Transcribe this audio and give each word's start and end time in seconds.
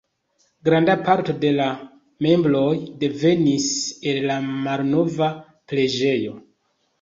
Granda 0.67 0.93
parto 1.09 1.33
de 1.43 1.51
la 1.57 1.67
mebloj 2.27 2.71
devenis 3.03 3.67
el 4.13 4.19
la 4.31 4.39
malnova 4.49 5.29
preĝejo. 5.75 6.35